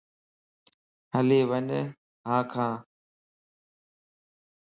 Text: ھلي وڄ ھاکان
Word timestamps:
ھلي 1.13 1.39
وڄ 1.49 1.67
ھاکان 2.29 2.71